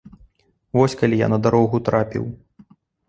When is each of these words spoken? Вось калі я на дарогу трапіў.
Вось 0.77 0.95
калі 1.01 1.15
я 1.19 1.27
на 1.33 1.39
дарогу 1.49 1.81
трапіў. 1.91 2.25